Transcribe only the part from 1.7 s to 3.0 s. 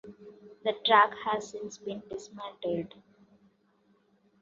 been dismantled.